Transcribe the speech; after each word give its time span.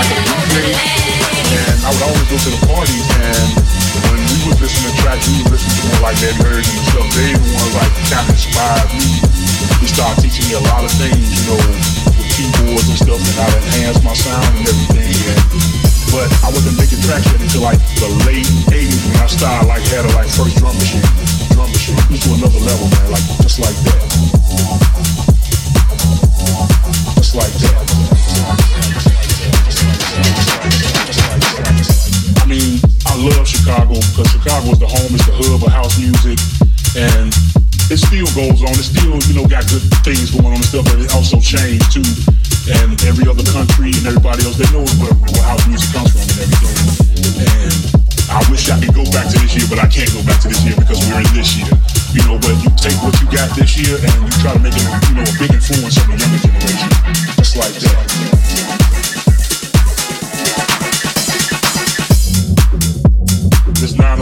and 0.00 1.76
I 1.84 1.88
would 1.92 2.04
always 2.04 2.26
go 2.30 2.36
to 2.38 2.50
the 2.50 2.62
parties. 2.66 3.06
And 3.20 3.48
when 4.08 4.20
we 4.20 4.36
would 4.48 4.58
listen 4.60 4.88
to 4.88 4.92
tracks, 5.02 5.28
we 5.28 5.42
would 5.44 5.52
listen 5.52 5.70
to 5.70 5.82
more 5.92 6.08
like 6.08 6.18
Ed 6.24 6.36
Heard 6.40 6.64
and 6.64 6.84
stuff. 6.88 7.06
They 7.12 7.36
the 7.36 7.50
ones 7.52 7.74
like 7.76 7.92
kind 8.08 8.24
of 8.24 8.34
inspired 8.34 8.90
me. 8.96 9.06
They 9.80 9.88
started 9.88 10.20
teaching 10.22 10.46
me 10.48 10.54
a 10.60 10.64
lot 10.72 10.84
of 10.84 10.92
things, 10.96 11.20
you 11.20 11.42
know, 11.52 11.60
with 12.16 12.28
keyboards 12.36 12.88
and 12.88 12.98
stuff, 13.00 13.20
and 13.20 13.36
how 13.36 13.48
to 13.48 13.58
enhance 13.60 14.00
my 14.04 14.14
sound 14.16 14.48
and 14.56 14.66
everything. 14.68 15.12
And, 15.12 15.40
but 16.12 16.28
I 16.42 16.48
wasn't 16.50 16.76
making 16.80 17.00
tracks 17.04 17.28
until 17.30 17.62
like 17.64 17.80
the 18.00 18.10
late 18.24 18.48
'80s 18.72 19.00
when 19.08 19.18
I 19.20 19.28
started 19.28 19.68
like 19.68 19.84
had 19.90 20.04
a 20.04 20.12
like 20.16 20.30
first 20.32 20.56
drum 20.58 20.74
machine. 20.80 21.04
Drum 21.54 21.68
machine, 21.70 21.96
to 21.96 22.28
another 22.40 22.62
level, 22.62 22.88
man. 22.88 23.06
Like 23.12 23.26
just 23.44 23.58
like 23.60 23.76
that. 23.84 24.00
Just 27.20 27.34
like 27.36 27.52
that. 27.62 29.09
Love 33.20 33.44
Chicago 33.44 34.00
because 34.00 34.32
Chicago 34.32 34.72
is 34.72 34.80
the 34.80 34.88
home, 34.88 35.12
it's 35.12 35.26
the 35.28 35.36
hub 35.36 35.60
of 35.60 35.68
house 35.68 36.00
music, 36.00 36.40
and 36.96 37.28
it 37.92 38.00
still 38.00 38.24
goes 38.32 38.64
on. 38.64 38.72
It 38.72 38.86
still, 38.86 39.18
you 39.28 39.34
know, 39.36 39.44
got 39.44 39.68
good 39.68 39.84
things 40.00 40.32
going 40.32 40.56
on 40.56 40.62
and 40.62 40.64
stuff, 40.64 40.88
but 40.88 41.04
it 41.04 41.12
also 41.12 41.36
changed 41.36 41.84
too. 41.92 42.06
And 42.70 42.96
every 43.04 43.28
other 43.28 43.44
country 43.52 43.92
and 43.92 44.04
everybody 44.08 44.46
else, 44.46 44.56
they 44.56 44.68
know 44.72 44.86
where, 45.02 45.12
where 45.12 45.44
house 45.44 45.64
music 45.68 45.90
comes 45.92 46.14
from 46.16 46.24
and 46.24 46.38
everything. 46.48 46.76
And 47.44 47.80
I 48.32 48.40
wish 48.48 48.70
I 48.72 48.78
could 48.80 48.94
go 48.96 49.04
back 49.12 49.28
to 49.28 49.36
this 49.42 49.52
year, 49.52 49.68
but 49.68 49.82
I 49.82 49.88
can't 49.90 50.08
go 50.16 50.22
back 50.24 50.40
to 50.46 50.48
this 50.48 50.62
year 50.64 50.78
because 50.80 51.02
we're 51.04 51.20
in 51.20 51.30
this 51.36 51.60
year. 51.60 51.68
You 52.16 52.22
know, 52.24 52.40
but 52.40 52.56
you 52.64 52.70
take 52.80 52.96
what 53.04 53.12
you 53.20 53.28
got 53.28 53.52
this 53.52 53.76
year 53.76 54.00
and 54.00 54.16
you 54.22 54.32
try 54.40 54.56
to 54.56 54.62
make 54.64 54.76
it, 54.76 54.86
you 55.12 55.14
know, 55.18 55.26
a 55.28 55.34
big 55.36 55.52
influence 55.52 55.98
on 56.00 56.08
the 56.08 56.16
younger 56.16 56.40
generation. 56.40 56.88
Just 57.36 57.58
like 57.58 57.74
that. 57.84 59.09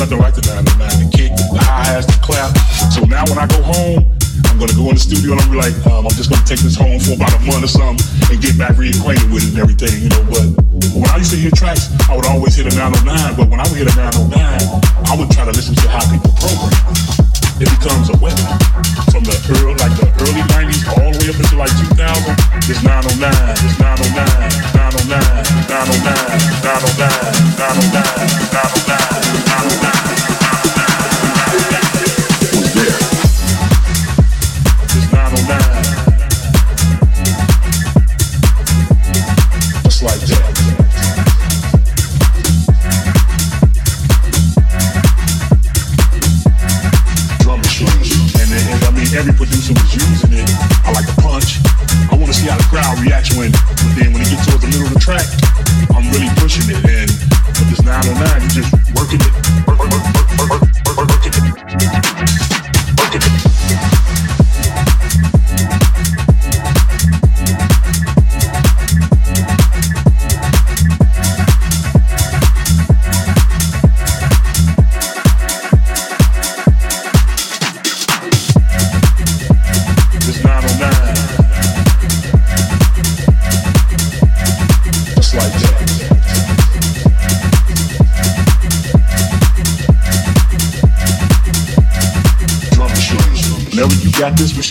nothing 0.00 0.18
like 0.18 0.32
the 0.32 0.40
909. 0.48 0.80
The 0.80 1.08
kick, 1.12 1.30
the 1.36 1.60
hi-hats, 1.60 2.08
the 2.08 2.16
clap. 2.24 2.56
So 2.88 3.04
now 3.04 3.28
when 3.28 3.36
I 3.36 3.44
go 3.44 3.60
home, 3.60 4.08
I'm 4.48 4.56
gonna 4.56 4.72
go 4.72 4.88
in 4.88 4.96
the 4.96 5.04
studio 5.04 5.36
and 5.36 5.40
I'm 5.44 5.52
like, 5.52 5.76
um, 5.92 6.08
I'm 6.08 6.16
just 6.16 6.32
gonna 6.32 6.40
take 6.48 6.64
this 6.64 6.72
home 6.72 6.96
for 7.04 7.20
about 7.20 7.36
a 7.36 7.40
month 7.44 7.68
or 7.68 7.72
something 7.72 8.00
and 8.32 8.40
get 8.40 8.56
back 8.56 8.80
reacquainted 8.80 9.28
with 9.28 9.44
it 9.44 9.52
and 9.52 9.60
everything, 9.60 9.92
you 10.00 10.08
know. 10.08 10.24
But 10.24 10.56
when 10.96 11.04
I 11.12 11.20
used 11.20 11.36
to 11.36 11.40
hear 11.40 11.52
tracks, 11.52 11.92
I 12.08 12.16
would 12.16 12.24
always 12.24 12.56
hit 12.56 12.64
a 12.64 12.72
909. 12.72 13.36
But 13.36 13.52
when 13.52 13.60
I 13.60 13.68
would 13.68 13.76
hit 13.76 13.92
a 13.92 13.96
909, 14.00 14.40
I 15.04 15.12
would 15.20 15.28
try 15.36 15.44
to 15.44 15.52
listen 15.52 15.76
to 15.76 15.86
how 15.92 16.00
people 16.08 16.32
program. 16.40 16.72
It 17.60 17.68
becomes 17.68 18.08
a 18.08 18.16
weapon 18.24 18.48
from 19.12 19.28
the 19.28 19.36
early, 19.52 19.76
like 19.84 19.92
the 20.00 20.08
early 20.24 20.40
90s 20.48 20.80
all 20.96 21.12
the 21.12 21.20
way 21.20 21.28
up 21.28 21.36
into 21.36 21.60
like 21.60 21.76
2000. 21.92 22.00
It's 22.72 22.80
909, 22.80 23.28
it's 23.68 23.76
909, 23.76 24.16
909, 24.80 25.44
909, 25.68 26.40
909, 26.56 27.60
909, 27.60 27.60
909, 27.60 28.48
909 28.48 29.49
down. 29.68 30.09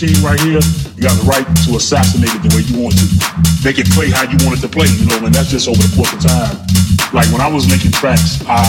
Machine 0.00 0.24
right 0.24 0.40
here, 0.40 0.64
you 0.96 1.02
got 1.04 1.12
the 1.20 1.26
right 1.28 1.44
to 1.68 1.76
assassinate 1.76 2.32
it 2.32 2.40
the 2.40 2.48
way 2.56 2.64
you 2.64 2.80
want 2.80 2.96
to. 2.96 3.04
Make 3.60 3.76
it 3.76 3.84
play 3.92 4.08
how 4.08 4.24
you 4.24 4.40
want 4.48 4.56
it 4.56 4.62
to 4.64 4.70
play, 4.72 4.88
you 4.88 5.04
know, 5.04 5.20
and 5.20 5.34
that's 5.34 5.52
just 5.52 5.68
over 5.68 5.76
the 5.76 5.92
course 5.92 6.08
of 6.16 6.24
time. 6.24 6.56
Like 7.12 7.28
when 7.28 7.44
I 7.44 7.48
was 7.52 7.68
making 7.68 7.92
tracks, 7.92 8.40
I 8.48 8.64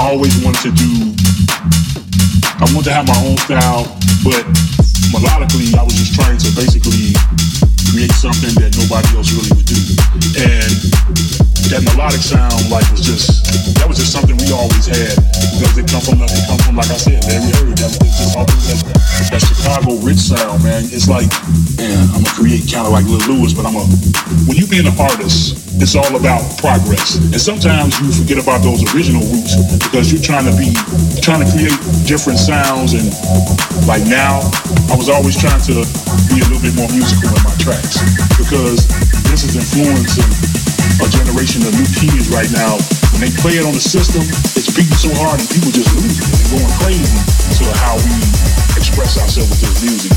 always 0.00 0.32
wanted 0.40 0.64
to 0.64 0.72
do 0.72 1.12
I 2.56 2.64
wanted 2.72 2.88
to 2.88 2.94
have 2.94 3.04
my 3.10 3.18
own 3.26 3.36
style, 3.42 3.84
but 4.24 4.40
melodically, 5.12 5.74
I 5.76 5.82
was 5.82 5.98
just 5.98 6.14
trying 6.14 6.38
to 6.40 6.48
basically 6.54 7.12
create 7.90 8.14
something 8.16 8.54
that 8.62 8.72
nobody 8.78 9.08
else 9.18 9.34
really 9.34 9.52
would 9.52 9.68
do. 9.68 9.82
And 10.40 10.72
that 11.68 11.82
melodic 11.84 12.22
sound, 12.22 12.70
like, 12.70 12.86
was 12.94 13.02
just 13.04 13.44
that 13.76 13.84
was 13.90 13.98
just 13.98 14.14
something 14.14 14.38
we 14.38 14.54
always 14.54 14.86
had 14.86 15.18
because 15.58 15.74
it 15.76 15.90
come 15.90 16.00
from 16.00 16.22
it 16.22 16.30
come 16.46 16.60
from 16.64 16.78
like 16.78 16.88
I 16.88 16.96
said, 16.96 17.20
Larry 17.28 17.50
Heard. 17.60 17.76
That 17.82 17.90
was 17.98 18.14
just 18.14 18.38
always 18.38 18.62
that, 18.70 19.11
that 19.30 19.42
Chicago 19.44 20.00
rich 20.00 20.20
sound, 20.20 20.64
man. 20.64 20.84
It's 20.88 21.08
like, 21.08 21.28
man, 21.76 22.08
I'm 22.12 22.24
gonna 22.24 22.36
create 22.36 22.68
kind 22.68 22.86
of 22.88 22.92
like 22.92 23.04
Lil 23.04 23.20
Louis, 23.28 23.52
but 23.52 23.66
I'm 23.68 23.76
a 23.76 23.84
when 24.48 24.56
you 24.56 24.66
being 24.66 24.88
an 24.88 24.96
artist, 24.96 25.58
it's 25.80 25.96
all 25.96 26.12
about 26.16 26.40
progress. 26.56 27.20
And 27.20 27.40
sometimes 27.40 27.98
you 28.00 28.12
forget 28.12 28.40
about 28.40 28.64
those 28.64 28.80
original 28.94 29.20
roots 29.28 29.56
because 29.82 30.12
you're 30.12 30.22
trying 30.22 30.48
to 30.48 30.54
be 30.56 30.72
trying 31.20 31.44
to 31.44 31.48
create 31.50 31.76
different 32.08 32.38
sounds 32.38 32.94
and 32.96 33.06
like 33.84 34.04
now 34.08 34.40
I 34.88 34.96
was 34.96 35.08
always 35.08 35.36
trying 35.36 35.60
to 35.68 35.84
be 36.30 36.40
a 36.40 36.46
little 36.48 36.62
bit 36.62 36.74
more 36.78 36.88
musical 36.92 37.32
in 37.32 37.42
my 37.44 37.54
tracks 37.60 38.00
because 38.38 38.88
this 39.28 39.44
is 39.44 39.56
influencing 39.58 40.30
a 41.00 41.08
generation 41.10 41.62
of 41.66 41.72
new 41.74 41.88
kids 41.98 42.30
right 42.30 42.50
now. 42.52 42.78
When 43.12 43.20
they 43.20 43.30
play 43.40 43.60
it 43.60 43.64
on 43.64 43.72
the 43.72 43.80
system, 43.80 44.22
it's 44.56 44.72
beating 44.74 44.96
so 44.96 45.12
hard 45.14 45.38
and 45.38 45.48
people 45.48 45.70
just 45.70 45.94
losing 45.94 46.24
it 46.24 46.40
and 46.40 46.50
going 46.50 46.72
crazy 46.80 47.20
to 47.60 47.64
how 47.78 47.96
we 48.00 48.16
express 48.76 49.20
ourselves 49.20 49.50
with 49.50 49.60
this 49.60 49.82
music. 49.84 50.12